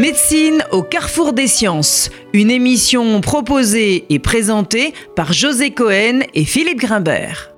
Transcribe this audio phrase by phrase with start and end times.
[0.00, 6.78] Médecine au carrefour des sciences, une émission proposée et présentée par José Cohen et Philippe
[6.78, 7.50] Grimbert.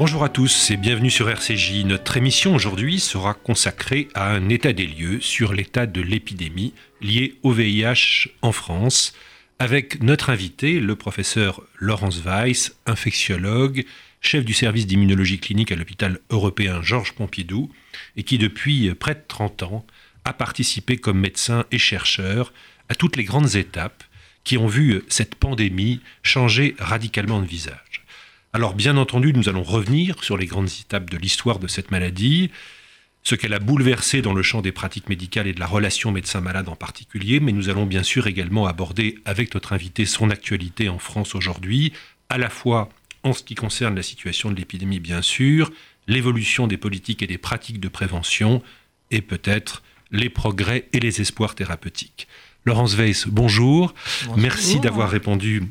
[0.00, 1.84] Bonjour à tous et bienvenue sur RCJ.
[1.84, 7.36] Notre émission aujourd'hui sera consacrée à un état des lieux sur l'état de l'épidémie liée
[7.44, 9.14] au VIH en France,
[9.60, 13.84] avec notre invité, le professeur Laurence Weiss, infectiologue,
[14.26, 17.70] chef du service d'immunologie clinique à l'hôpital européen Georges Pompidou,
[18.16, 19.86] et qui depuis près de 30 ans
[20.24, 22.52] a participé comme médecin et chercheur
[22.88, 24.02] à toutes les grandes étapes
[24.42, 28.02] qui ont vu cette pandémie changer radicalement de visage.
[28.52, 32.50] Alors bien entendu, nous allons revenir sur les grandes étapes de l'histoire de cette maladie,
[33.22, 36.68] ce qu'elle a bouleversé dans le champ des pratiques médicales et de la relation médecin-malade
[36.68, 40.98] en particulier, mais nous allons bien sûr également aborder avec notre invité son actualité en
[40.98, 41.92] France aujourd'hui,
[42.28, 42.90] à la fois
[43.24, 45.72] en ce qui concerne la situation de l'épidémie, bien sûr,
[46.06, 48.62] l'évolution des politiques et des pratiques de prévention,
[49.10, 52.28] et peut-être les progrès et les espoirs thérapeutiques.
[52.64, 53.94] Laurence Weiss, bonjour.
[54.36, 55.62] Merci d'avoir répondu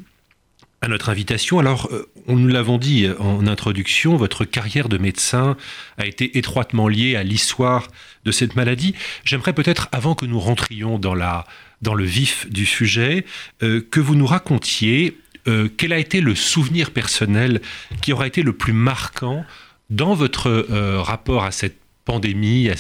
[0.81, 1.59] à notre invitation.
[1.59, 5.55] Alors, euh, nous l'avons dit en introduction, votre carrière de médecin
[5.97, 7.88] a été étroitement liée à l'histoire
[8.25, 8.93] de cette maladie.
[9.23, 11.45] J'aimerais peut-être, avant que nous rentrions dans, la,
[11.81, 13.25] dans le vif du sujet,
[13.63, 15.17] euh, que vous nous racontiez
[15.47, 17.61] euh, quel a été le souvenir personnel
[18.02, 19.45] qui aura été le plus marquant
[19.89, 22.75] dans votre euh, rapport à cette pandémie, à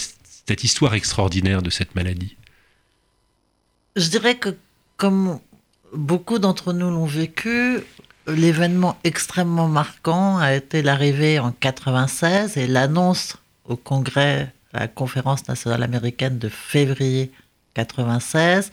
[0.47, 2.37] cette histoire extraordinaire de cette maladie?
[3.95, 4.55] Je dirais que
[4.97, 5.39] comme
[5.93, 7.79] beaucoup d'entre nous l'ont vécu,
[8.27, 15.47] l'événement extrêmement marquant a été l'arrivée en 96 et l'annonce au Congrès, à la conférence
[15.47, 17.31] nationale américaine de février
[17.75, 18.71] 96,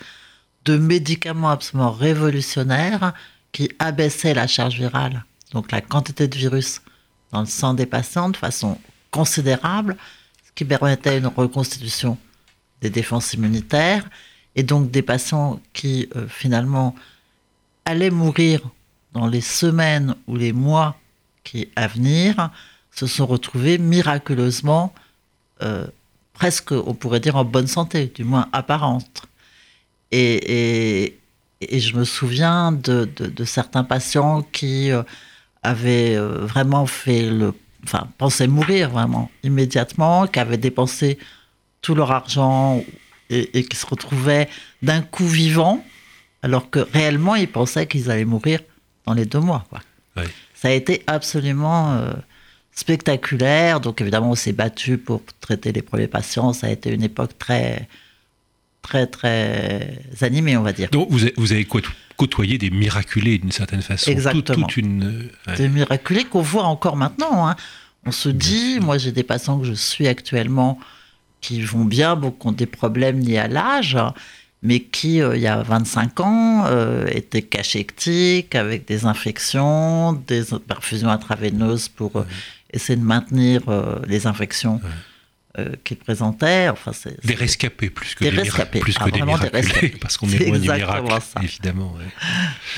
[0.65, 3.13] de médicaments absolument révolutionnaires
[3.53, 6.83] qui abaissait la charge virale, donc la quantité de virus
[7.33, 8.79] dans le sang des patients de façon
[9.11, 9.97] considérable,
[10.45, 12.17] ce qui permettait une reconstitution
[12.81, 14.09] des défenses immunitaires,
[14.57, 16.95] et donc des patients qui euh, finalement
[17.85, 18.61] allaient mourir
[19.13, 20.97] dans les semaines ou les mois
[21.45, 22.51] qui à venir,
[22.93, 24.93] se sont retrouvés miraculeusement,
[25.63, 25.87] euh,
[26.35, 29.23] presque, on pourrait dire, en bonne santé, du moins apparente.
[30.11, 31.20] et, et
[31.61, 35.03] je me souviens de, de, certains patients qui euh,
[35.63, 37.55] avaient euh, vraiment fait le.
[37.85, 41.19] Enfin, pensaient mourir vraiment immédiatement, qui avaient dépensé
[41.81, 42.83] tout leur argent
[43.31, 44.49] et, qui se retrouvaient
[44.83, 45.83] d'un coup vivants,
[46.43, 48.61] alors que réellement ils pensaient qu'ils allaient mourir
[49.07, 49.65] dans les deux mois.
[49.71, 49.81] Quoi.
[50.55, 52.13] Ça a été absolument euh,
[52.73, 53.81] spectaculaire.
[53.81, 56.53] Donc évidemment, on s'est battu pour traiter les premiers patients.
[56.53, 57.89] Ça a été une époque très
[58.83, 60.91] très très animé, on va dire.
[60.91, 61.67] Donc vous avez, vous avez
[62.17, 64.11] côtoyé des miraculés d'une certaine façon.
[64.11, 64.67] Exactement.
[64.77, 67.49] une, euh, Des miraculés qu'on voit encore maintenant.
[67.49, 67.57] Hein.
[68.07, 70.79] On se dit, moi j'ai des patients que je suis actuellement
[71.41, 73.97] qui vont bien, beaucoup ont des problèmes liés à l'âge,
[74.63, 80.43] mais qui, euh, il y a 25 ans, euh, étaient cachectiques, avec des infections, des
[80.67, 82.25] perfusions intraveineuses pour
[82.73, 83.63] essayer de maintenir
[84.07, 84.81] les infections.
[85.59, 86.69] Euh, qui présentait.
[86.69, 86.93] Enfin,
[87.25, 88.79] des rescapés plus que des, rescapés.
[88.79, 91.13] Plus que ah, des parce qu'on est, loin du miracle,
[91.43, 91.97] évidemment.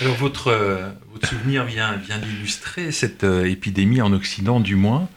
[0.01, 5.11] Alors votre, euh, votre souvenir vient, vient d'illustrer cette euh, épidémie en Occident, du moins,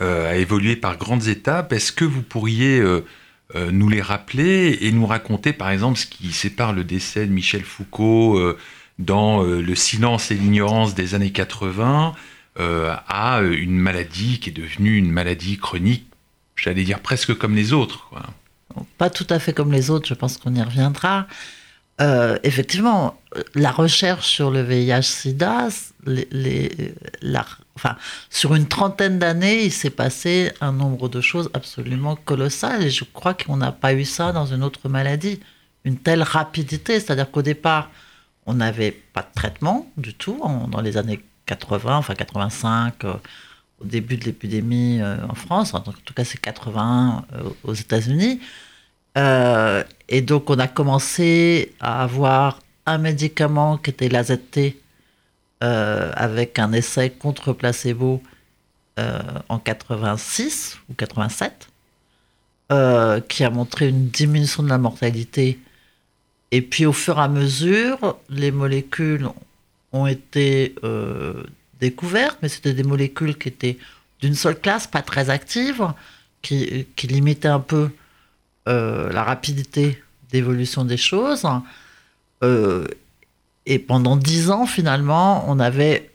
[0.00, 1.72] a évolué par grandes étapes.
[1.72, 2.82] Est-ce que vous pourriez
[3.54, 7.62] nous les rappeler et nous raconter, par exemple, ce qui sépare le décès de Michel
[7.62, 8.54] Foucault
[8.98, 12.14] dans Le silence et l'ignorance des années 80
[12.58, 16.10] à une maladie qui est devenue une maladie chronique
[16.66, 18.10] j'allais dire presque comme les autres.
[18.98, 21.28] Pas tout à fait comme les autres, je pense qu'on y reviendra.
[22.00, 23.18] Euh, effectivement,
[23.54, 25.68] la recherche sur le VIH-Sida,
[28.28, 32.82] sur une trentaine d'années, il s'est passé un nombre de choses absolument colossales.
[32.82, 35.40] Et je crois qu'on n'a pas eu ça dans une autre maladie.
[35.84, 37.90] Une telle rapidité, c'est-à-dire qu'au départ,
[38.44, 43.04] on n'avait pas de traitement du tout dans les années 80, enfin 85
[43.80, 48.40] au début de l'épidémie euh, en France, en tout cas c'est 81 euh, aux États-Unis.
[49.18, 54.76] Euh, et donc on a commencé à avoir un médicament qui était l'AZT
[55.60, 58.22] avec un essai contre placebo
[58.98, 61.68] en 86 ou 87,
[63.28, 65.58] qui a montré une diminution de la mortalité.
[66.52, 69.28] Et puis au fur et à mesure, les molécules
[69.92, 70.76] ont été
[71.80, 73.78] découvertes, mais c'était des molécules qui étaient
[74.20, 75.86] d'une seule classe, pas très actives,
[76.42, 77.90] qui, limitaient un peu
[78.68, 81.46] euh, la rapidité d'évolution des choses.
[82.42, 82.86] Euh,
[83.66, 86.10] et pendant dix ans, finalement, on avait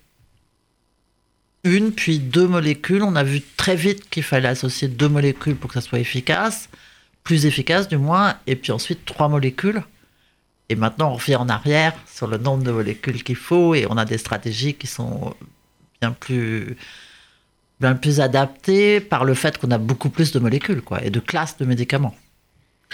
[1.63, 3.03] une puis deux molécules.
[3.03, 6.69] On a vu très vite qu'il fallait associer deux molécules pour que ça soit efficace,
[7.23, 9.83] plus efficace du moins, et puis ensuite trois molécules.
[10.71, 13.97] Et maintenant, on revient en arrière sur le nombre de molécules qu'il faut et on
[13.97, 15.35] a des stratégies qui sont
[15.99, 16.77] bien plus,
[17.81, 21.19] bien plus adaptées par le fait qu'on a beaucoup plus de molécules quoi, et de
[21.19, 22.15] classes de médicaments.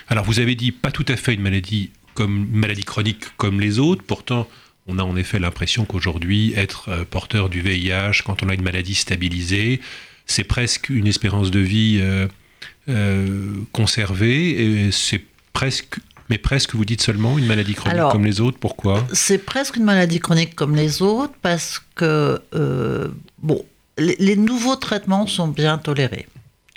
[0.07, 3.77] Alors, vous avez dit pas tout à fait une maladie comme maladie chronique comme les
[3.77, 4.01] autres.
[4.01, 4.47] Pourtant,
[4.87, 8.63] on a en effet l'impression qu'aujourd'hui, être euh, porteur du VIH, quand on a une
[8.63, 9.81] maladie stabilisée,
[10.25, 12.27] c'est presque une espérance de vie euh,
[12.89, 14.85] euh, conservée.
[14.87, 15.21] Et c'est
[15.53, 18.57] presque mais presque, vous dites seulement une maladie chronique comme les autres.
[18.59, 19.05] Pourquoi?
[19.13, 22.41] C'est presque une maladie chronique comme les autres parce que,
[23.39, 23.65] bon,
[23.97, 26.27] les, nouveaux traitements sont bien tolérés.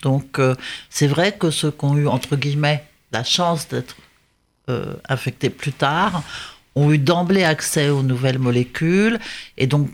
[0.02, 0.40] Donc,
[0.88, 3.96] c'est vrai que ceux qui ont eu, entre guillemets, la chance d'être
[5.08, 6.22] infectés plus tard
[6.74, 9.18] ont eu d'emblée accès aux nouvelles molécules
[9.58, 9.90] et donc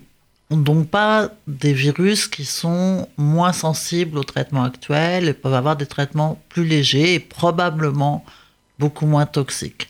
[0.50, 5.87] donc pas des virus qui sont moins sensibles aux traitements actuels et peuvent avoir des
[5.87, 8.25] traitements plus légers et probablement
[8.78, 9.88] beaucoup moins toxiques.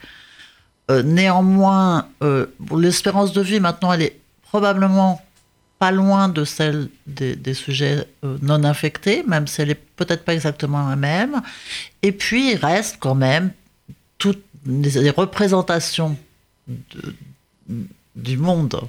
[0.91, 2.47] Euh, néanmoins, euh,
[2.77, 5.21] l'espérance de vie maintenant, elle est probablement
[5.79, 10.35] pas loin de celle des, sujets euh, non infectés, même si elle est peut-être pas
[10.35, 11.43] exactement la même.
[12.03, 13.51] Et puis, il reste quand même
[14.19, 16.17] toutes les représentations
[18.17, 18.81] du monde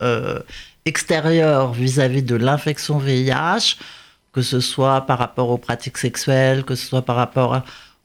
[0.00, 0.40] euh,
[0.84, 3.76] extérieur vis-à-vis de l'infection VIH,
[4.32, 7.62] que ce soit par rapport aux pratiques sexuelles, que ce soit par rapport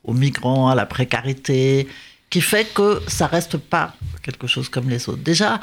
[0.07, 1.87] aux migrants, à la précarité,
[2.29, 3.93] qui fait que ça reste pas
[4.23, 5.21] quelque chose comme les autres.
[5.23, 5.59] Déjà,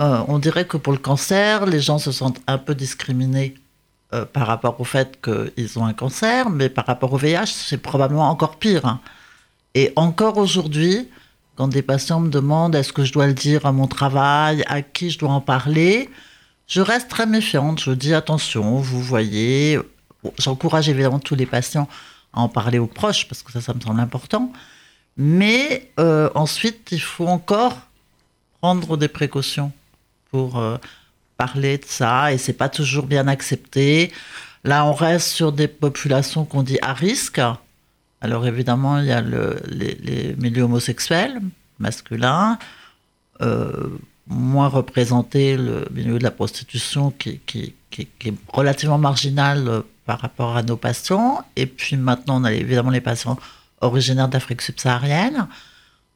[0.00, 3.54] euh, on dirait que pour le cancer, les gens se sentent un peu discriminés
[4.14, 7.78] euh, par rapport au fait qu'ils ont un cancer, mais par rapport au VIH, c'est
[7.78, 8.86] probablement encore pire.
[8.86, 9.00] Hein.
[9.74, 11.08] Et encore aujourd'hui,
[11.56, 14.80] quand des patients me demandent est-ce que je dois le dire à mon travail, à
[14.80, 16.08] qui je dois en parler,
[16.68, 17.80] je reste très méfiante.
[17.80, 19.78] Je dis attention, vous voyez,
[20.38, 21.88] j'encourage évidemment tous les patients
[22.38, 24.52] en parler aux proches parce que ça, ça me semble important.
[25.16, 27.76] Mais euh, ensuite, il faut encore
[28.60, 29.72] prendre des précautions
[30.30, 30.76] pour euh,
[31.36, 34.12] parler de ça et c'est pas toujours bien accepté.
[34.62, 37.40] Là, on reste sur des populations qu'on dit à risque.
[38.20, 41.40] Alors évidemment, il y a les, milieux homosexuels,
[41.78, 42.58] masculins,
[43.40, 43.88] euh,
[44.28, 47.40] moins représenté le milieu de la prostitution qui,
[47.98, 51.42] est relativement marginal euh, par rapport à nos patients.
[51.56, 53.38] Et puis maintenant, on a évidemment les patients
[53.80, 55.48] originaires d'Afrique subsaharienne.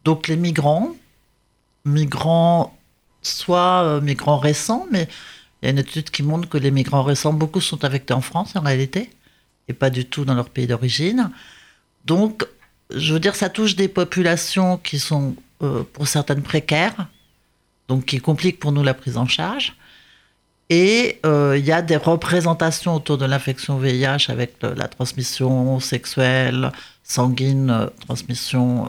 [0.05, 0.91] Donc les migrants,
[1.85, 2.77] migrants,
[3.23, 5.09] soit euh, migrants récents, mais
[5.63, 8.21] il y a une étude qui montre que les migrants récents, beaucoup sont affectés en
[8.21, 9.11] France en réalité,
[9.69, 11.31] et pas du tout dans leur pays d'origine.
[12.05, 12.45] Donc,
[12.91, 17.07] je veux dire, ça touche des populations qui sont, euh, pour certaines, précaires,
[17.93, 19.77] donc qui compliquent pour nous la prise en charge.
[20.71, 26.73] Et euh, il y a des représentations autour de l'infection VIH avec la transmission sexuelle,
[27.05, 28.89] sanguine, euh, transmission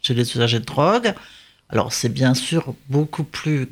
[0.00, 1.12] chez les usagers de drogue.
[1.68, 3.68] Alors c'est bien sûr beaucoup plus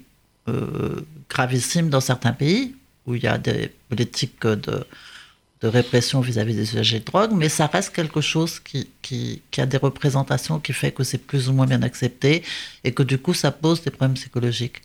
[1.29, 2.75] gravissime dans certains pays
[3.07, 4.85] où il y a des politiques de,
[5.61, 9.67] de répression vis-à-vis des usagers de drogue, mais ça reste quelque chose qui, qui, a
[9.67, 12.43] des représentations qui fait que c'est plus ou moins bien accepté
[12.85, 14.83] et que du coup ça pose des problèmes psychologiques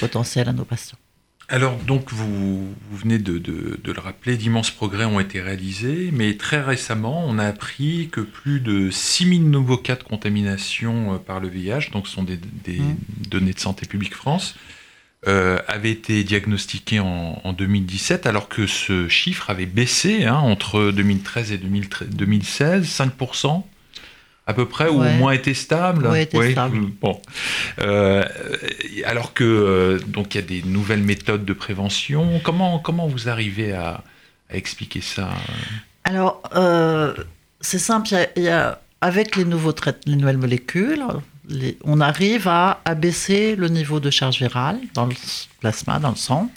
[0.00, 0.98] potentiels à nos patients.
[1.48, 6.36] Alors donc vous, vous venez de, de, le rappeler, d'immenses progrès ont été réalisés, mais
[6.36, 11.38] très récemment on a appris que plus de 6000 nouveaux cas de contamination euh, par
[11.38, 12.96] le VIH, donc ce sont des, des mmh.
[13.28, 14.56] données de Santé publique France,
[15.28, 21.52] euh, avait été diagnostiqué en, 2017, alors que ce chiffre avait baissé hein, entre 2013
[21.52, 23.64] et 2016, 5%
[24.46, 26.08] à peu près, ou au moins été stable.
[26.08, 26.78] Oui, stable.
[27.00, 27.20] Bon.
[27.80, 28.24] Euh,
[29.04, 32.40] alors que euh, donc il y a des nouvelles méthodes de prévention.
[32.44, 34.04] Comment comment vous arrivez à,
[34.50, 35.30] expliquer ça?
[36.04, 36.40] Alors
[37.60, 38.10] c'est simple.
[38.36, 39.74] Il y, a, avec les nouveaux
[40.06, 41.02] les nouvelles molécules,
[41.84, 45.14] on arrive à abaisser le niveau de charge virale dans le
[45.60, 46.50] plasma, dans le sang,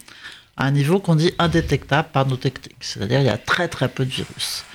[0.57, 2.75] à un niveau qu'on dit indétectable par nos techniques.
[2.79, 4.65] C'est-à-dire il y a très très peu de virus.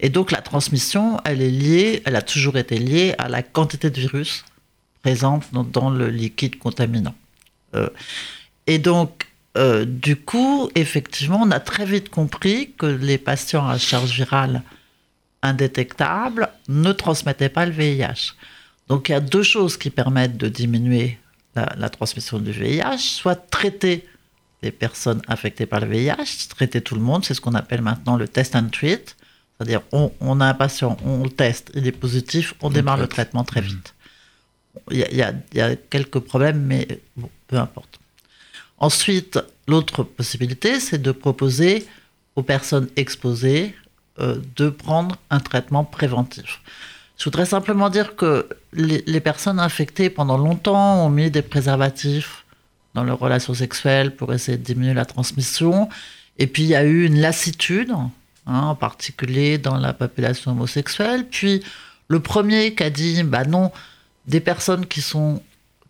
[0.00, 3.90] Et donc la transmission, elle est liée, elle a toujours été liée à la quantité
[3.90, 4.44] de virus
[5.02, 7.14] présente dans, le liquide contaminant.
[7.74, 7.90] Euh,
[8.66, 9.26] et donc,
[9.58, 14.62] euh, du coup, effectivement, on a très vite compris que les patients à charge virale
[15.42, 18.32] indétectable ne transmettaient pas le VIH.
[18.88, 21.18] Donc il y a deux choses qui permettent de diminuer
[21.54, 24.06] la, transmission du VIH, soit traiter
[24.62, 28.16] les personnes infectées par le VIH, traiter tout le monde, c'est ce qu'on appelle maintenant
[28.16, 29.16] le test and treat,
[29.56, 33.44] c'est-à-dire on, a un patient, on le teste, il est positif, on, démarre le traitement
[33.44, 33.94] très vite.
[34.90, 36.88] Il y, a, quelques problèmes, mais
[37.46, 38.00] peu importe.
[38.78, 39.38] Ensuite,
[39.68, 41.86] l'autre possibilité, c'est de proposer
[42.34, 43.74] aux personnes exposées
[44.18, 46.60] euh, de prendre un traitement préventif.
[47.16, 52.44] Je voudrais simplement dire que les, les, personnes infectées pendant longtemps ont mis des préservatifs
[52.94, 55.88] dans leurs relations sexuelles pour essayer de diminuer la transmission.
[56.38, 58.10] Et puis il y a eu une lassitude, hein,
[58.46, 61.26] en particulier dans la population homosexuelle.
[61.28, 61.62] Puis
[62.08, 63.70] le premier qui a dit, bah non,
[64.26, 65.42] des personnes qui sont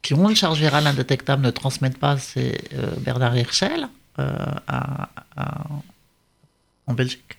[0.03, 3.89] qui ont une charge virale indétectable ne transmettent pas, c'est euh, Bernard Hirschel
[4.19, 5.65] euh, à, à,
[6.87, 7.39] en Belgique.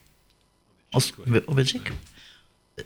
[0.91, 0.97] En,
[1.47, 1.91] en Belgique.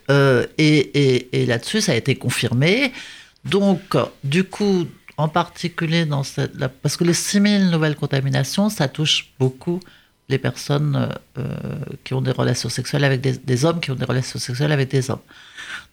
[0.08, 2.92] Euh, et, et, et là-dessus, ça a été confirmé.
[3.44, 9.32] Donc, du coup, en particulier dans cette, parce que les 6000 nouvelles contaminations, ça touche
[9.38, 9.80] beaucoup
[10.28, 11.44] les personnes euh,
[12.04, 14.88] qui ont des relations sexuelles avec des, des, hommes qui ont des relations sexuelles avec
[14.88, 15.20] des hommes.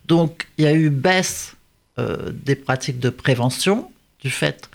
[0.05, 1.55] Donc, il y a eu baisse
[1.97, 4.69] euh, des pratiques de prévention du fait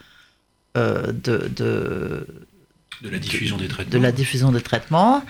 [0.74, 2.26] de, de,
[3.02, 3.92] de, la diffusion des traitements.
[3.92, 5.22] De la diffusion des traitements.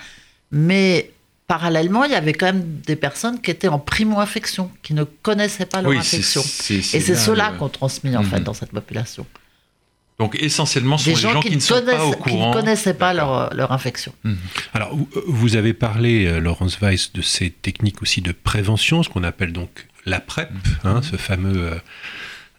[0.51, 1.11] Mais
[1.57, 5.67] parallèlement, il y avait quand même des personnes qui étaient en primo-infection, qui ne connaissaient
[5.67, 6.41] pas leur oui, infection.
[6.41, 7.15] C est, c est, Et c'est
[7.51, 7.57] le...
[7.59, 8.29] qu'on transmis en Mhm.
[8.31, 9.25] fait dans cette population.
[10.19, 12.17] Donc essentiellement, ce sont Des les gens, gens qui, qui ne sont pas au qui
[12.31, 12.49] courant.
[12.49, 14.13] ne connaissaient pas leur, leur infection.
[14.73, 14.95] Alors,
[15.27, 19.53] vous- avez parlé, euh, Laurence Weiss, de ces techniques aussi de prévention, ce qu'on appelle
[19.53, 20.49] donc la PrEP,
[20.83, 21.75] hein, ce fameux, euh,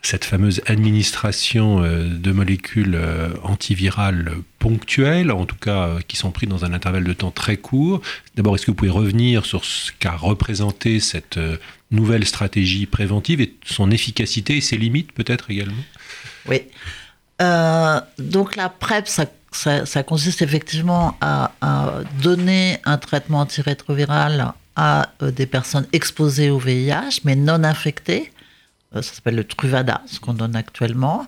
[0.06, 6.30] cette fameuse administration euh, de molécules euh, antivirales ponctuelles, en tout cas euh, qui sont
[6.30, 8.00] prises dans un intervalle de temps très court.
[8.34, 11.38] D'abord, est-ce que vous pouvez revenir sur ce qu'a représenté cette
[11.90, 15.82] nouvelle stratégie préventive et son efficacité et ses limites peut-être également?
[16.46, 16.62] Oui.
[18.18, 25.87] Donc la PrEP, ça, consiste effectivement à, à donner un traitement antirétroviral à des personnes
[25.92, 28.32] exposées au VIH, mais non infectées.
[28.94, 31.26] Euh, ça s'appelle le Truvada, ce qu'on donne actuellement.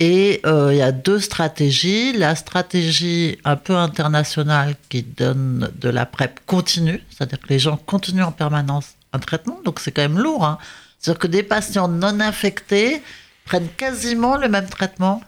[0.00, 2.12] Et euh, il y a deux stratégies.
[2.12, 7.76] La stratégie un peu internationale qui donne de la PrEP continue, c'est-à-dire que les gens
[7.76, 10.44] continuent en permanence un traitement, donc c'est quand même lourd.
[10.44, 10.58] hein.
[10.98, 13.02] C'est-à-dire que des patients non infectés
[13.44, 15.22] prennent quasiment le même traitement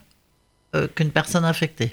[0.74, 1.92] euh, qu'une personne infectée.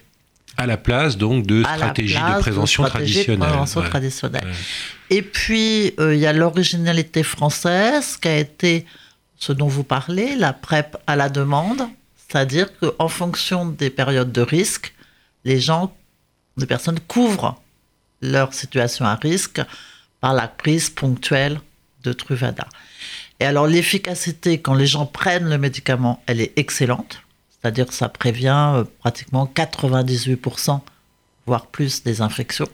[0.58, 3.50] À la place donc de stratégies de prévention stratégies de traditionnelles.
[3.50, 3.90] prévention Ouais.
[3.90, 4.46] traditionnelle.
[4.46, 5.18] Ouais.
[5.18, 8.86] Et puis, euh, il y a l'originalité française qui a été
[9.42, 11.82] ce dont vous parlez, la PrEP à la demande.
[12.16, 14.94] C'est-à-dire qu'en fonction des périodes de risque,
[15.44, 15.94] les gens,
[16.58, 17.60] les personnes couvrent
[18.22, 19.60] leur situation à risque
[20.20, 21.60] par la prise ponctuelle
[22.04, 22.68] de Truvada.
[23.40, 27.24] Et alors, l'efficacité, quand les gens prennent le médicament, elle est excellente.
[27.50, 30.82] C'est-à-dire ça prévient euh, pratiquement 98%,
[31.48, 32.68] voire plus, des infections.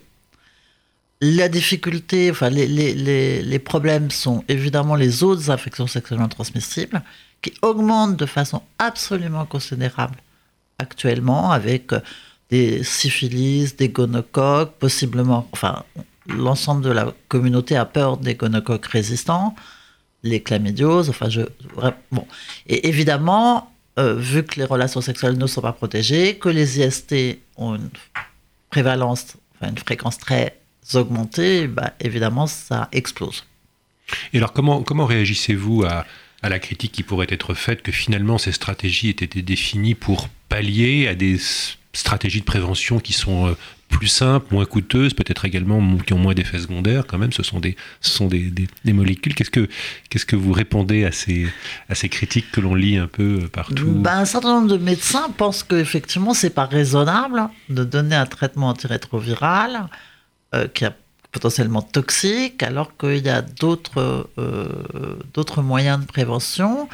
[1.20, 7.02] La difficulté, enfin, les, les, les, problèmes sont évidemment les autres infections sexuellement transmissibles
[7.42, 10.18] qui augmentent de façon absolument considérable
[10.78, 12.02] actuellement avec euh,
[12.50, 15.84] des syphilis, des gonocoques, possiblement, enfin,
[16.28, 19.56] l'ensemble de la communauté a peur des gonocoques résistants,
[20.22, 21.42] les chlamydioses, enfin, je,
[22.12, 22.28] bon.
[22.68, 27.40] Et évidemment, euh, vu que les relations sexuelles ne sont pas protégées, que les IST
[27.58, 27.90] ont une
[28.70, 30.60] prévalence, enfin, une fréquence très
[30.96, 33.46] augmentée, bah, évidemment, ça explose.
[34.34, 36.06] Et alors, comment, comment réagissez-vous à,
[36.42, 40.30] à la critique qui pourrait être faite que finalement ces stratégies aient été définies pour
[40.50, 41.38] pallier à des
[41.94, 43.54] stratégies de prévention qui sont euh,
[43.90, 47.60] plus simples, moins coûteuses, peut-être également qui ont moins d'effets secondaires quand même, ce sont
[47.60, 49.34] des, ce sont des, des- des molécules.
[49.34, 49.68] Qu'est-ce que,
[50.10, 51.48] qu'est-ce que vous répondez à ces,
[51.90, 53.88] à ces critiques que l'on lit un peu euh, partout?
[53.96, 58.68] Ben, un certain nombre de médecins pensent qu'effectivement, c'est pas raisonnable de donner un traitement
[58.70, 59.88] antirétroviral
[60.56, 60.92] euh, qui est
[61.32, 64.68] potentiellement toxique, alors qu'il y a d'autres euh,
[65.34, 66.88] d'autres moyens de prévention.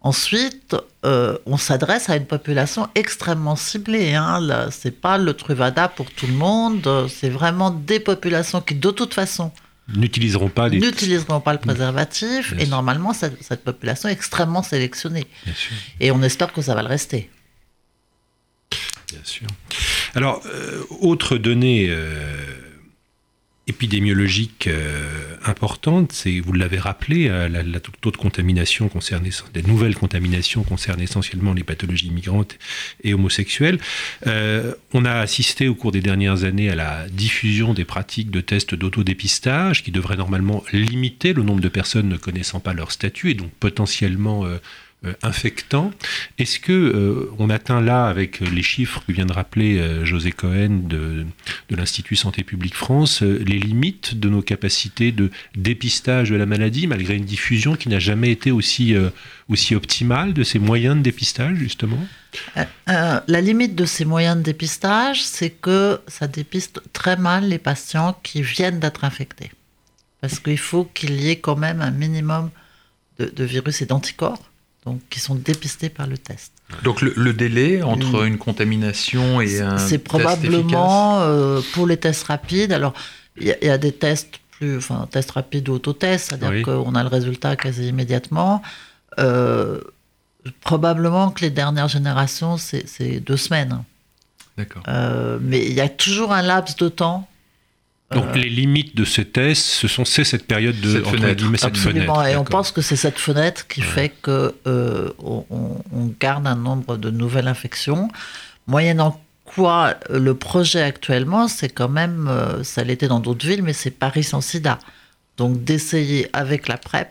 [0.00, 4.14] Ensuite, euh, on s'adresse à une population extrêmement ciblée.
[4.14, 4.40] Hein.
[4.40, 8.90] Là, C'est pas le Truvada pour tout le monde, c'est vraiment des populations qui, de
[8.90, 9.50] toute façon,
[9.94, 10.80] N'utiliseront pas des...
[10.80, 12.50] n'utiliseront pas le préservatif.
[12.52, 12.70] Bien et sûr.
[12.70, 15.26] normalement, cette, cette population est extrêmement sélectionnée.
[15.44, 15.76] Bien sûr.
[16.00, 17.30] Et on espère que ça va le rester.
[19.08, 19.46] Bien sûr.
[20.14, 22.34] Alors, euh, autre donnée euh,
[23.68, 29.62] épidémiologique euh, importante, c'est, vous l'avez rappelé, euh, la, la taux de contamination concerne, des
[29.62, 32.58] nouvelles contaminations concernent essentiellement les pathologies migrantes
[33.02, 33.78] et homosexuelles.
[34.28, 38.40] Euh, on a assisté au cours des dernières années à la diffusion des pratiques de
[38.40, 43.30] tests d'autodépistage qui devraient normalement limiter le nombre de personnes ne connaissant pas leur statut
[43.30, 44.58] et donc potentiellement euh,
[45.22, 45.92] infectants.
[46.38, 50.80] Est-ce que euh, on atteint là, avec les chiffres que vient de rappeler José Cohen
[50.84, 51.26] de,
[51.68, 56.86] de l'Institut Santé publique France, les limites de nos capacités de dépistage de la maladie,
[56.86, 58.94] malgré une diffusion qui n'a jamais été aussi,
[59.48, 61.98] aussi optimale de ces moyens de dépistage, justement?
[62.86, 68.18] La limite de ces moyens de dépistage, c'est que ça dépiste très mal les patients
[68.22, 69.52] qui viennent d'être infectés.
[70.20, 72.50] Parce qu'il faut qu'il y ait quand même un minimum
[73.18, 74.42] de, de virus et d'anticorps
[74.86, 76.52] donc qui sont dépistés par le test.
[76.82, 82.72] Donc le, délai entre une contamination et un C'est probablement euh, pour les tests rapides.
[82.72, 82.94] Alors
[83.36, 87.08] il y, a des tests plus, enfin tests rapides ou autotests, c'est-à-dire qu'on a le
[87.08, 88.62] résultat quasi immédiatement.
[89.18, 89.80] Euh,
[90.60, 93.82] probablement que les dernières générations, c'est deux semaines.
[94.56, 94.82] D'accord.
[94.88, 97.28] Euh, mais il y a toujours un laps de temps
[98.12, 101.44] donc euh, les limites de ce test, ce sont c'est cette période de cette fenêtre.
[101.64, 106.54] Absolument, et on pense que c'est cette fenêtre qui fait que euh, on, garde un
[106.54, 108.08] nombre de nouvelles infections,
[108.68, 113.72] moyennant quoi le projet actuellement, c'est quand même, euh, ça l'était dans d'autres villes, mais
[113.72, 114.78] c'est Paris sans SIDA.
[115.36, 117.08] Donc d'essayer avec la PrEP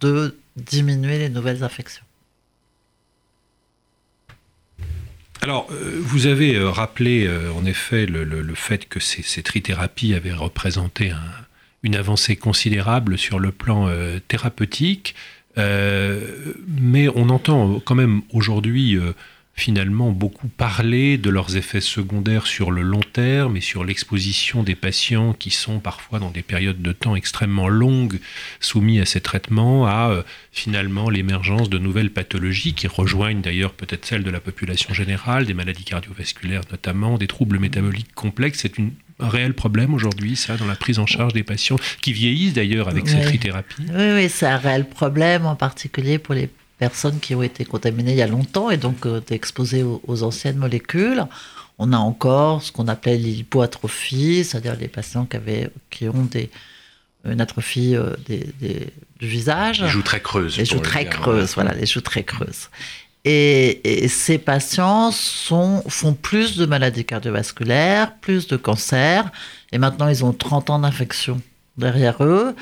[0.00, 2.05] de diminuer les nouvelles infections.
[5.42, 10.32] Alors, euh, vous avez euh, rappelé euh, en effet le, fait que ces, trithérapies avaient
[10.32, 11.12] représenté
[11.82, 13.88] une avancée considérable sur le plan
[14.28, 15.14] thérapeutique,
[15.56, 18.98] mais on entend quand même aujourd'hui
[19.56, 24.74] finalement beaucoup parlé de leurs effets secondaires sur le long terme et sur l'exposition des
[24.74, 28.20] patients qui sont parfois dans des périodes de temps extrêmement longues
[28.60, 30.22] soumis à ces traitements, à euh,
[30.52, 35.54] finalement l'émergence de nouvelles pathologies qui rejoignent d'ailleurs peut-être celles de la population générale, des
[35.54, 38.60] maladies cardiovasculaires notamment, des troubles métaboliques complexes.
[38.60, 42.12] C'est une un réel problème aujourd'hui, ça, dans la prise en charge des patients qui
[42.12, 46.50] vieillissent d'ailleurs avec cette trithérapie Oui, oui, c'est un réel problème, en particulier pour les
[46.78, 50.56] personnes qui ont été contaminées il y a longtemps et donc euh, exposées aux, anciennes
[50.56, 51.24] molécules.
[51.78, 56.50] On a encore ce qu'on appelait l'hypoatrophie, c'est-à-dire les patients qui, avaient, qui ont des,
[57.24, 58.52] une atrophie euh, des,
[59.18, 59.82] du visage.
[59.82, 60.56] Les joues très creuses.
[60.56, 62.68] Les joues très creuses, voilà, les joues très creuses.
[63.28, 69.28] Et, ces patients sont, font plus de maladies cardiovasculaires, plus de cancers,
[69.72, 71.40] et maintenant ils ont 30 ans d'infection
[71.76, 72.54] derrière eux.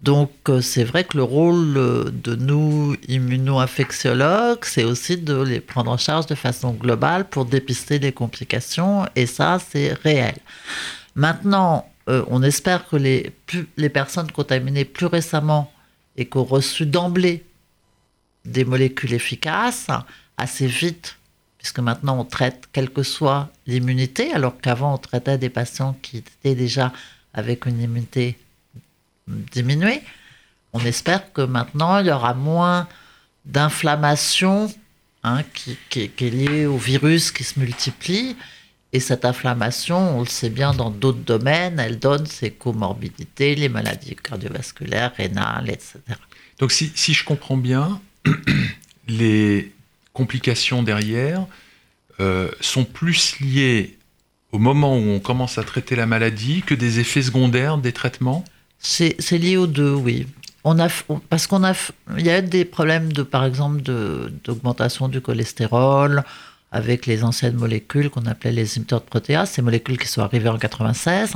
[0.00, 5.60] Donc euh, c'est vrai que le rôle euh, de nous, immuno-infectiologues, c'est aussi de les
[5.60, 10.36] prendre en charge de façon globale pour dépister les complications, et ça c'est réel.
[11.16, 13.32] Maintenant, euh, on espère que les,
[13.76, 15.72] les personnes contaminées plus récemment
[16.16, 17.44] et qui ont reçu d'emblée
[18.44, 19.88] des molécules efficaces
[20.36, 21.16] assez vite,
[21.58, 26.18] puisque maintenant on traite quelle que soit l'immunité, alors qu'avant on traitait des patients qui
[26.18, 26.92] étaient déjà
[27.34, 28.38] avec une immunité
[30.72, 32.88] On espère que maintenant, il y aura moins
[33.44, 34.72] d'inflammation
[35.24, 38.36] hein, qui, est liée au virus qui se multiplie.
[38.92, 43.68] Et cette inflammation, on le sait bien dans d'autres domaines, elle donne ses comorbidités, les
[43.68, 45.98] maladies cardiovasculaires, rénales, etc.
[46.58, 48.00] Donc si, je comprends bien,
[49.08, 49.72] les
[50.14, 51.46] complications derrière
[52.20, 53.98] euh, sont plus liées
[54.52, 58.44] au moment où on commence à traiter la maladie que des effets secondaires des traitements?
[58.78, 60.26] C'est lié aux deux, oui.
[60.64, 60.88] On a,
[61.28, 61.72] parce qu'on a,
[62.16, 66.24] il y a des problèmes de, par exemple, d'augmentation du cholestérol
[66.70, 70.48] avec les anciennes molécules qu'on appelait les inhibiteurs de protéases, ces molécules qui sont arrivées
[70.48, 71.34] en 96.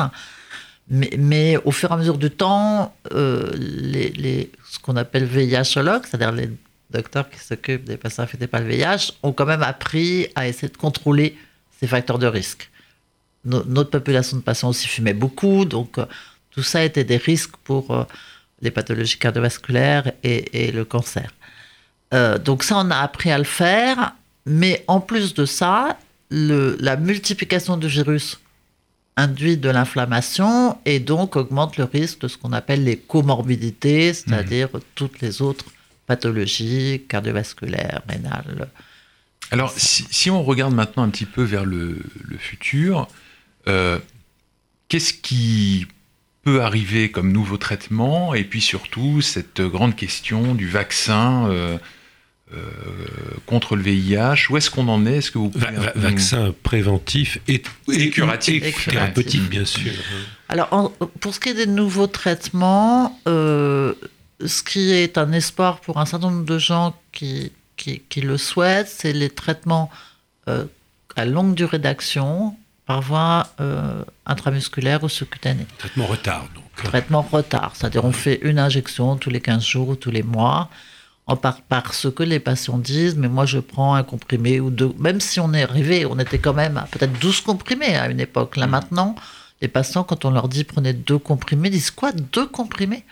[0.88, 5.24] Mais, mais au fur et à mesure du temps, euh, les, les, ce qu'on appelle
[5.24, 6.50] VIHologues, c'est-à-dire les
[6.90, 10.68] docteurs qui s'occupent des patients infectés par le VIH, ont quand même appris à essayer
[10.68, 11.38] de contrôler
[11.80, 12.70] ces facteurs de risque.
[13.44, 15.98] notre population de patients aussi fumait beaucoup, donc
[16.52, 18.04] tout ça était des risques pour euh,
[18.60, 21.30] les pathologies cardiovasculaires et, le cancer.
[22.14, 24.14] Euh, donc ça, on a appris à le faire,
[24.46, 25.98] mais en plus de ça,
[26.30, 28.40] la multiplication du virus
[29.16, 34.68] induit de l'inflammation et donc augmente le risque de ce qu'on appelle les comorbidités, c'est-à-dire
[34.72, 34.80] mmh.
[34.94, 35.66] toutes les autres
[36.06, 38.68] pathologies cardiovasculaires, rénales.
[39.50, 41.98] Alors, si, on regarde maintenant un petit peu vers le,
[42.38, 43.06] futur,
[43.68, 43.98] euh,
[44.88, 45.86] qu'est-ce qui
[46.42, 51.78] peut arriver comme nouveau traitement, et puis surtout cette grande question du vaccin euh,
[52.52, 52.58] euh,
[53.46, 54.50] contre le VIH.
[54.50, 55.18] Où est-ce qu'on en est?
[55.18, 55.52] Est-ce que vous
[55.94, 57.62] vaccin préventif et,
[58.10, 59.92] curatif, thérapeutique, bien sûr.
[60.48, 63.94] Alors, pour ce qui est des nouveaux traitements, euh,
[64.44, 68.88] ce qui est un espoir pour un certain nombre de gens qui, qui le souhaitent,
[68.88, 69.90] c'est les traitements
[70.46, 72.56] à longue durée d'action
[72.92, 75.66] par voie euh, intramusculaire ou sous-cutanée.
[75.78, 76.64] Traitement retard, donc.
[76.90, 80.68] Traitement retard, c'est-à-dire on fait une injection tous les 15 jours ou tous les mois.
[81.26, 84.92] en par, parce que les patients disent mais moi je prends un comprimé ou deux
[84.98, 88.18] même si on est arrivé on était quand même à peut-être 12 comprimés à une
[88.28, 89.14] époque là maintenant
[89.62, 93.04] les patients quand on leur dit prenez deux comprimés disent quoi deux comprimés?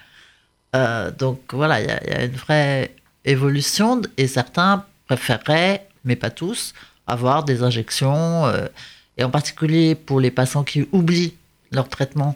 [0.76, 5.86] Euh, donc voilà il y, a- il y a une vraie évolution et certains préféreraient
[6.04, 6.72] mais pas tous
[7.06, 8.66] avoir des injections euh,
[9.20, 11.34] et en particulier pour les patients qui oublient
[11.70, 12.34] leur traitement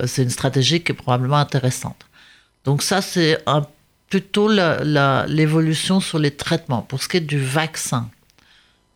[0.00, 2.06] euh, c'est une stratégie qui est probablement intéressante
[2.64, 3.38] donc ça c'est
[4.08, 6.82] plutôt l'évolution sur les traitements.
[6.82, 8.10] Pour ce qui est du vaccin,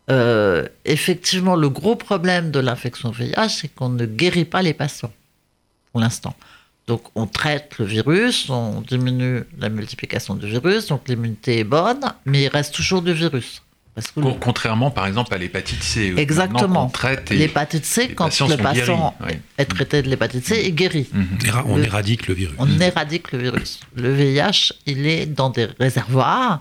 [0.09, 5.13] euh, effectivement, le gros problème de l'infection VIH, c'est qu'on ne guérit pas les patients
[5.91, 6.35] pour l'instant.
[6.87, 12.01] Donc on traite le virus, on diminue la multiplication du virus, donc l'immunité est bonne,
[12.25, 13.61] mais il reste toujours du virus.
[13.95, 16.13] Parce que Con- Contrairement, par exemple, à l'hépatite C.
[16.13, 16.59] où Exactement.
[16.61, 19.15] maintenant, on traite et- l'hépatite C, les quand le guéris, patient
[19.59, 21.07] est traité de l'hépatite C, il guérit.
[21.13, 21.27] Mhm.
[21.39, 22.55] On éra- On Le- éradique le virus.
[22.57, 23.79] on éradique le virus.
[23.95, 26.59] Le VIH, il est dans des réservoirs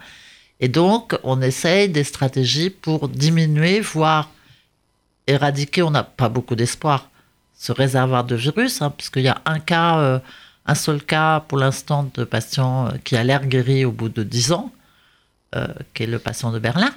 [0.60, 4.28] et donc on essaye des stratégies pour diminuer, voire
[5.26, 5.82] éradiquer.
[5.82, 7.08] On n'a pas beaucoup d'espoir
[7.58, 10.18] ce réservoir de virus, hein, puisqu'il y a un cas, euh,
[10.66, 14.22] un seul cas pour l'instant de patient euh, qui a l'air guéri au bout de
[14.22, 14.70] 10 ans,
[15.54, 16.90] euh, qui est le patient de Berlin.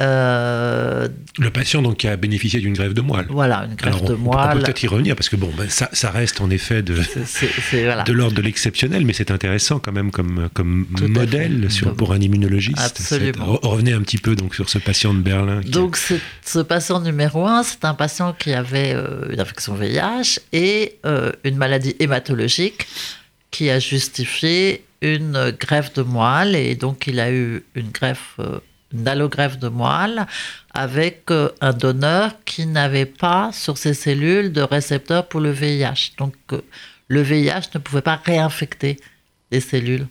[0.00, 1.06] Euh,
[1.38, 3.26] Le patient donc qui a bénéficié d'une grève de moelle.
[3.28, 4.64] voilà, une Alors, on- de on, pourra moelle.
[4.64, 6.94] peut-être y revenir parce que bon, ben, ça, ça reste en effet de,
[7.72, 8.04] voilà.
[8.08, 12.20] l'ordre de l'exceptionnel, mais c'est intéressant quand même comme, comme Tout à modèle pour un
[12.20, 12.78] immunologiste.
[12.80, 13.58] Absolument.
[13.62, 15.60] Revenez un petit peu donc sur ce patient de Berlin.
[15.66, 15.96] Donc,
[16.44, 21.30] ce patient numéro un, c'est un patient qui avait euh, une infection VIH et euh,
[21.44, 22.86] une maladie hématologique
[23.50, 26.56] qui a justifié une greffe de moelle.
[26.56, 28.36] Et donc, il a eu une greffe,
[28.92, 30.26] euh, une allogreffe de moelle
[30.74, 36.12] avec euh, un donneur qui n'avait pas sur ses cellules de récepteur pour le VIH.
[36.18, 36.60] Donc, euh,
[37.08, 38.98] le VIH ne pouvait pas réinfecter
[39.50, 40.06] les cellules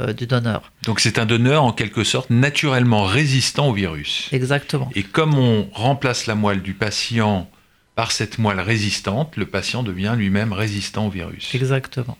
[0.00, 0.72] euh, du donneur.
[0.84, 4.28] Donc c'est un donneur en quelque sorte naturellement résistant au virus.
[4.32, 4.90] Exactement.
[4.94, 7.48] Et comme on remplace la moelle du patient
[7.94, 11.54] par cette moelle résistante, le patient devient lui-même résistant au virus.
[11.54, 12.16] Exactement.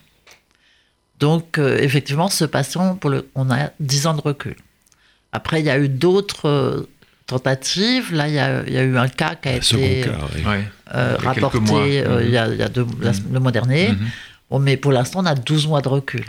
[1.19, 4.57] Donc, euh, effectivement, ce patient, pour le, on a 10 ans de recul.
[5.33, 6.89] Après, il y a eu d'autres euh,
[7.27, 8.13] tentatives.
[8.15, 10.45] Là, il y, a, il y a eu un cas qui a été cas, oui.
[10.45, 10.65] Ouais.
[10.95, 11.81] euh, il rapporté mois.
[11.83, 12.27] euh, Mhm.
[12.27, 13.89] il y a, il y a deux- la- le mois dernier.
[13.91, 13.99] Mhm.
[14.51, 16.25] Bon, mais pour l'instant, on a 12 mois de recul.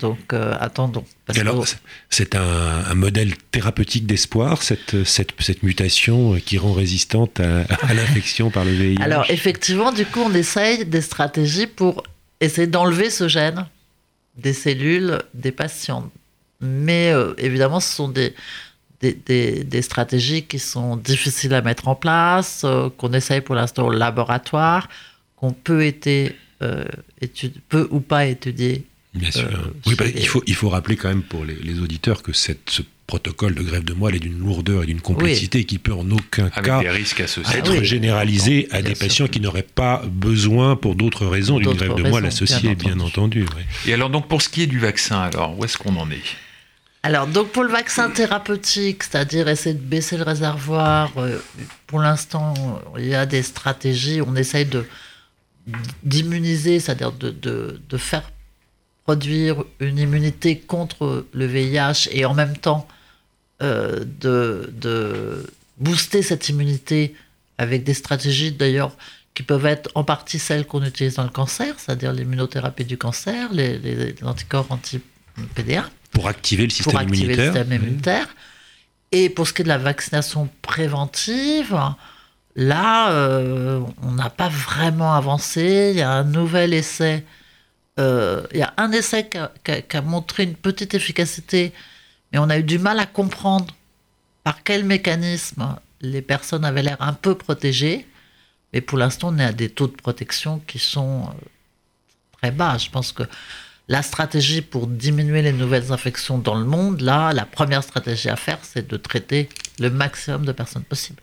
[0.00, 1.04] Donc, euh, attendons.
[1.24, 1.70] Parce alors, que-
[2.10, 7.94] c'est- un, un modèle thérapeutique d'espoir, cette, cette, cette mutation qui rend résistante à, à
[7.94, 9.02] l'infection par le VIH.
[9.02, 12.02] Alors, effectivement, du coup, on essaye des stratégies pour
[12.40, 13.66] essayer d'enlever ce gène
[14.36, 16.10] des cellules des patients.
[16.60, 18.34] Mais euh, évidemment, ce sont des,
[19.00, 23.54] des, des- des stratégies qui sont difficiles à mettre en place, euh, qu'on essaye pour
[23.54, 24.88] l'instant au laboratoire,
[25.36, 26.84] qu'on peut, été, euh,
[27.68, 28.84] peut ou pas étudier.
[29.14, 29.42] Bien sûr.
[29.48, 32.22] euh, oui, bah, les- il, faut, il faut rappeler quand même pour les, les auditeurs
[32.22, 35.78] que cette, ce protocole de grève de moelle est d'une lourdeur et d'une complexité qui
[35.78, 37.56] peut en aucun Avec cas des risques associés.
[37.56, 39.06] être Ah oui, généralisé à des sûr.
[39.06, 43.00] patients qui n'auraient pas besoin, pour d'autres raisons, d'une grève de moelle associée, bien bien
[43.00, 43.46] entendu.
[43.56, 43.62] oui.
[43.90, 46.20] Et alors donc pour ce qui est du vaccin, alors où est-ce qu'on en est?
[47.02, 51.38] Alors, donc pour le vaccin thérapeutique, c'est-à-dire essayer de baisser le réservoir, euh,
[51.86, 52.54] pour l'instant,
[52.98, 54.20] il y a des stratégies.
[54.20, 54.68] On essaye
[56.02, 58.30] d'immuniser, c'est-à-dire de, faire
[59.04, 62.86] produire une immunité contre le VIH et en même temps
[63.62, 65.46] euh, de,
[65.78, 67.14] booster cette immunité
[67.56, 68.96] avec des stratégies d'ailleurs
[69.34, 73.52] qui peuvent être en partie celles qu'on utilise dans le cancer, c'est-à-dire l'immunothérapie du cancer,
[73.52, 77.52] les, les, les anticorps anti-PDA Pour activer le système pour activer immunitaire.
[77.52, 78.28] le système immunitaire.
[79.12, 81.78] Et pour ce qui est de la vaccination préventive,
[82.56, 85.90] là, euh, on n'a pas vraiment avancé.
[85.94, 87.24] Il y a un nouvel essai.
[87.98, 90.94] euh, il y a un essai qui a, qui a- qui a montré une petite
[90.94, 91.72] efficacité,
[92.32, 93.74] mais on a eu du mal à comprendre
[94.44, 98.06] par quel mécanisme les personnes avaient l'air un peu protégées.
[98.72, 101.32] Mais pour l'instant, on est à des taux de protection qui sont euh,
[102.40, 102.78] très bas.
[102.78, 103.24] Je pense que
[103.88, 108.36] la stratégie pour diminuer les nouvelles infections dans le monde, là, la première stratégie à
[108.36, 109.48] faire, c'est de traiter
[109.78, 111.22] le maximum de personnes possible.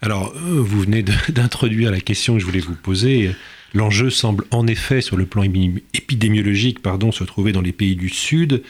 [0.00, 3.34] Alors, euh, vous venez d'introduire la question que je voulais vous poser.
[3.74, 7.96] L'enjeu semble en effet, sur le plan épi- épidémiologique, pardon, se trouver dans les pays
[7.96, 8.62] du Sud.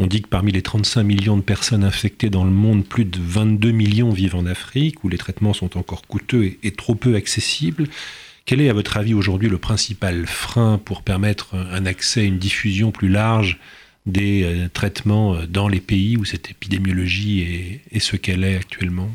[0.00, 3.18] On dit que parmi les 35 millions de personnes infectées dans le monde, plus de
[3.20, 7.14] 22 millions vivent en Afrique, où les traitements sont encore coûteux et, et trop peu
[7.16, 7.88] accessibles.
[8.48, 12.92] Quel est, à votre avis, aujourd'hui le principal frein pour permettre un accès, une diffusion
[12.92, 13.58] plus large
[14.06, 18.56] des euh, traitements euh, dans les pays où cette épidémiologie est, est ce qu'elle est
[18.56, 19.10] actuellement?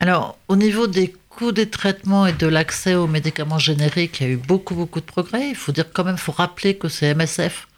[0.00, 4.30] Alors, au niveau des coûts des traitements et de l'accès aux médicaments génériques, il y
[4.30, 5.48] a eu beaucoup, beaucoup de progrès.
[5.48, 7.68] Il faut dire quand même, il faut rappeler que c'est MSF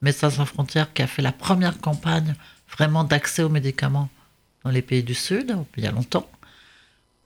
[0.00, 2.36] Médecins sans frontières qui a fait la première campagne
[2.70, 4.10] vraiment d'accès aux médicaments
[4.62, 6.30] dans les pays du Sud, il y a longtemps.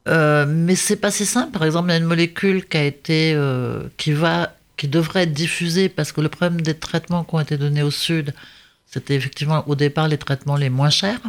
[0.08, 1.52] Euh, mais c'est pas si simple.
[1.52, 5.24] Par exemple, il y a une molécule qui a été, euh, qui va, qui devrait
[5.24, 8.34] être diffusée parce que le problème des traitements qui ont été donnés au Sud,
[8.86, 11.20] c'était effectivement au départ les traitements les moins chers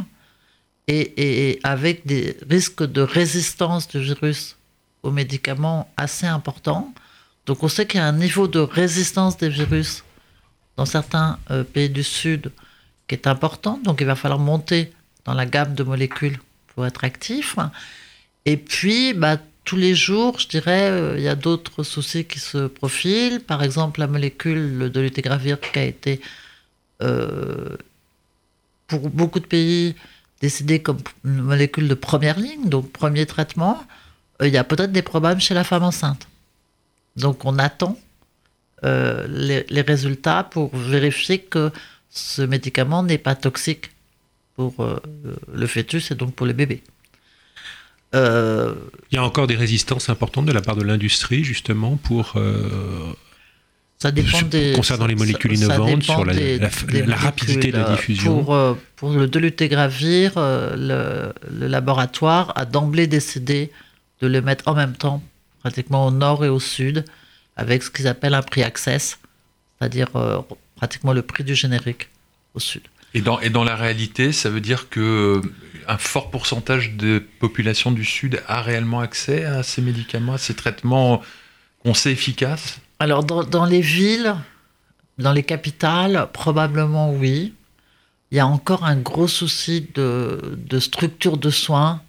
[0.88, 4.56] et, avec des risques de résistance du virus
[5.04, 6.94] aux médicaments assez importants.
[7.46, 10.04] Donc on sait qu'il y a un niveau de résistance des virus
[10.76, 12.52] dans certains euh, pays du Sud
[13.08, 13.80] qui est important.
[13.84, 14.94] Donc il va falloir monter
[15.26, 17.58] dans la gamme de molécules pour être actif.
[18.48, 22.40] Et puis, bah, tous les jours, je dirais, euh, il y a d'autres soucis qui
[22.40, 23.42] se profilent.
[23.42, 26.22] Par exemple, la molécule de l'utégravir qui a été,
[27.02, 27.76] euh,
[28.88, 29.96] pour beaucoup de pays,
[30.40, 33.86] décidée comme une molécule de première ligne, donc premier traitement.
[34.42, 36.30] Euh, il y a peut-être des problèmes chez la femme enceinte.
[37.18, 37.98] Donc, on attend
[38.84, 41.72] les, les, résultats pour vérifier que
[42.10, 43.92] ce médicament n'est pas toxique
[44.56, 44.74] pour
[45.54, 46.84] le fœtus et donc pour le bébé.
[48.16, 48.76] Euh,
[49.12, 52.34] Il y a encore des résistances importantes de la part de l'industrie, justement, pour.
[52.36, 53.14] Euh,
[54.00, 56.36] ça dépend des, concernant les molécules innovantes, sur la,
[57.16, 58.44] rapidité de la diffusion.
[58.44, 63.72] Pour, euh, pour le dolutegravir, le, le, laboratoire a d'emblée décidé
[64.22, 65.24] de le mettre en même temps,
[65.62, 67.06] pratiquement au nord et au sud,
[67.56, 69.18] avec ce qu'ils appellent un prix access,
[69.80, 70.10] c'est-à-dire
[70.76, 72.10] pratiquement le prix du générique
[72.54, 72.84] au sud.
[73.14, 75.42] Et dans, et dans la réalité, ça veut dire que
[75.88, 80.54] un fort pourcentage de population du Sud a réellement accès à ces médicaments, à ces
[80.54, 81.22] traitements
[81.84, 82.80] qu'on sait efficaces?
[83.00, 84.36] Alors, dans, les villes,
[85.18, 87.54] dans les capitales, probablement oui.
[88.32, 92.02] Il y a encore un gros souci de, de structure de soins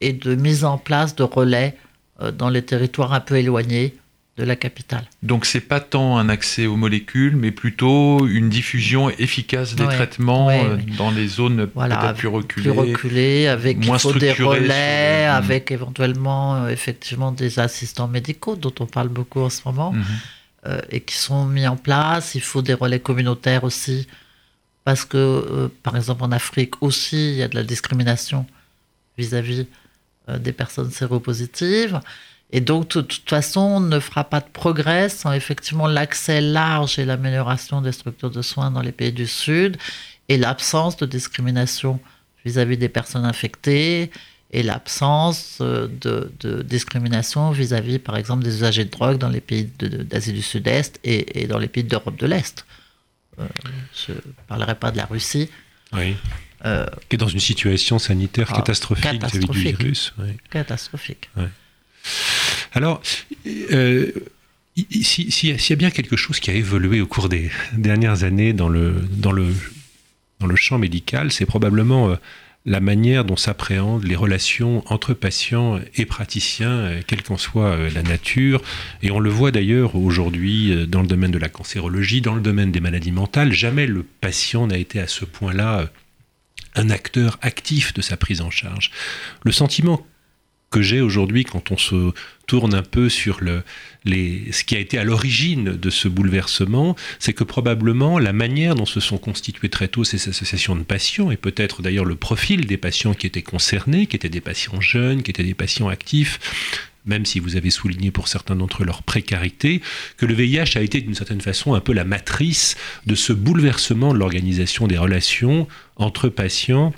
[0.00, 1.76] et de mise en place de relais
[2.20, 3.94] euh, dans les territoires un peu éloignés
[4.38, 5.04] de la capitale.
[5.22, 10.48] Donc c'est pas tant un accès aux molécules, mais plutôt une diffusion efficace des traitements
[10.48, 16.56] euh, dans les zones peut-être plus reculées, plus reculées, avec moins des relais, avec éventuellement
[16.56, 20.04] euh, effectivement des assistants médicaux dont on parle beaucoup en ce moment mhm.
[20.66, 22.34] euh, et qui sont mis en place.
[22.34, 24.06] Il faut des relais communautaires aussi
[24.84, 28.46] parce que par exemple en Afrique aussi il y a de la discrimination
[29.18, 29.66] vis-à-vis
[30.28, 32.00] -vis, des personnes séropositives.
[32.52, 36.98] Et donc, de toute façon, on ne fera pas de progrès sans effectivement l'accès large
[36.98, 39.78] et l'amélioration des structures de soins dans les pays du Sud
[40.28, 41.98] et l'absence de discrimination
[42.44, 44.10] vis-à-vis des personnes infectées
[44.50, 49.64] et l'absence euh, de, discrimination vis-à-vis, par exemple, des usagers de drogue dans les pays
[49.78, 52.66] d'Asie du Sud-Est et, dans les pays d'Europe de l'Est.
[53.38, 53.46] Euh,
[54.06, 55.48] je ne parlerai pas de la Russie.
[55.94, 56.16] Oui.
[56.66, 60.12] Euh, qui est dans une situation sanitaire ah, catastrophique vis-à-vis du virus.
[60.50, 61.30] Catastrophique.
[62.72, 63.02] Alors,
[63.46, 64.10] euh,
[64.76, 68.68] s'il y a bien quelque chose qui a évolué au cours des dernières années dans
[68.68, 69.48] le, dans le,
[70.40, 72.16] dans le champ médical, c'est probablement euh,
[72.64, 78.02] la manière dont s'appréhendent les relations entre patients et praticiens, euh, quelle qu'en soit la
[78.02, 78.62] nature.
[79.02, 82.72] Et on le voit d'ailleurs aujourd'hui dans le domaine de la cancérologie, dans le domaine
[82.72, 83.52] des maladies mentales.
[83.52, 85.90] Jamais le patient n'a été à ce point-là
[86.74, 88.90] un acteur actif de sa prise en charge.
[89.44, 90.06] Le sentiment
[90.72, 92.12] que j'ai aujourd'hui quand on se
[92.48, 93.62] tourne un peu sur le,
[94.04, 98.86] ce qui a été à l'origine de ce bouleversement, c'est que probablement la manière dont
[98.86, 102.78] se sont constituées très tôt ces associations de patients, et peut-être d'ailleurs le profil des
[102.78, 106.40] patients qui étaient concernés, qui étaient des patients jeunes, qui étaient des patients actifs,
[107.04, 109.82] même si vous avez souligné pour certains d'entre eux leur précarité,
[110.16, 114.14] que le VIH a été d'une certaine façon un peu la matrice de ce bouleversement
[114.14, 116.92] de l'organisation des relations entre patients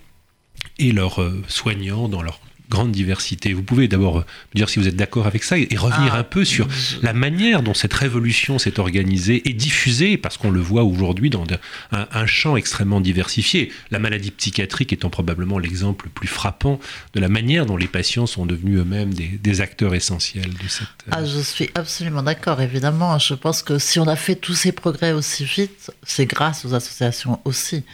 [0.79, 3.53] et leurs euh, soignants dans leur grande diversité.
[3.53, 6.18] Vous pouvez d'abord me dire si vous êtes d'accord avec ça et, revenir ah.
[6.18, 6.66] un peu sur
[7.03, 11.44] la manière dont cette révolution s'est organisée et diffusée, parce qu'on le voit aujourd'hui dans
[11.92, 13.70] un, champ extrêmement diversifié.
[13.90, 16.81] La maladie psychiatrique étant probablement l'exemple le plus frappant
[17.12, 20.88] de la manière dont les patients sont devenus eux-mêmes des, acteurs essentiels de cette...
[21.09, 23.18] Euh, ah, je suis absolument d'accord, évidemment.
[23.18, 26.74] Je pense que si on a fait tous ces progrès aussi vite, c'est grâce aux
[26.74, 27.85] associations aussi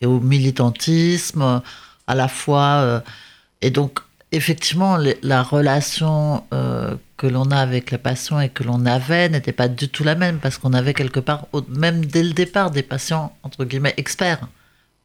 [0.00, 1.62] et au militantisme
[2.06, 2.80] à la fois.
[2.82, 3.00] Euh,
[3.60, 4.00] et donc,
[4.32, 9.52] effectivement, la relation euh, que l'on a avec les patients et que l'on avait n'était
[9.52, 12.82] pas du tout la même parce qu'on avait quelque part, même dès le départ, des
[12.82, 14.40] patients entre guillemets experts.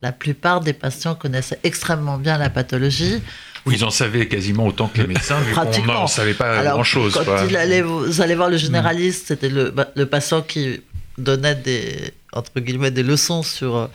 [0.01, 3.21] La plupart des patients connaissaient extrêmement bien la pathologie.
[3.65, 7.13] Oui, ils en savaient quasiment autant que les médecins, vu qu'on n'en savait pas grand-chose.
[7.13, 10.81] Quand il allait, vous allez voir le généraliste, c'était le, bah, le, patient qui
[11.17, 13.89] donnait des, entre guillemets, des leçons sur,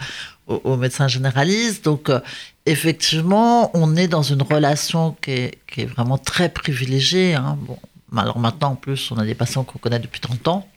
[0.48, 1.84] euh, aux, médecins généralistes.
[1.84, 2.20] Donc, euh,
[2.66, 7.34] effectivement, on est dans une relation qui est, qui est vraiment très privilégiée.
[7.34, 7.58] Hein.
[7.62, 7.78] Bon,
[8.16, 10.68] alors maintenant, en plus, on a des patients qu'on connaît depuis 30 ans.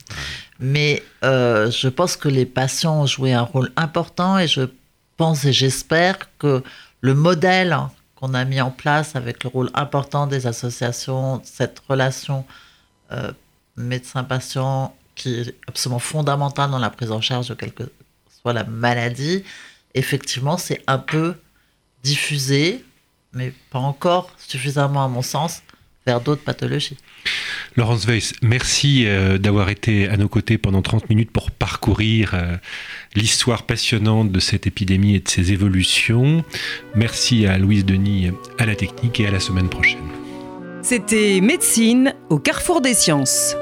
[0.59, 4.61] Mais euh, je pense que les patients ont joué un rôle important et je
[5.17, 6.63] pense et j'espère que
[7.01, 7.75] le modèle
[8.15, 12.45] qu'on a mis en place avec le rôle important des associations, cette relation
[13.11, 13.31] euh,
[13.75, 17.91] médecin-patient qui est absolument fondamentale dans la prise en charge de quelle que
[18.41, 19.43] soit la maladie,
[19.93, 21.35] effectivement, c'est un peu
[22.03, 22.83] diffusé,
[23.33, 25.61] mais pas encore suffisamment à mon sens,
[26.05, 26.97] vers d'autres pathologies.
[27.75, 32.57] Laurence Weiss, merci euh, d'avoir été à nos côtés pendant 30 minutes pour parcourir euh,
[33.15, 36.43] l'histoire passionnante de cette épidémie et de ses évolutions.
[36.95, 39.99] Merci à Louise Denis à la technique et à la semaine prochaine.
[40.81, 43.55] C'était Médecine au carrefour des sciences.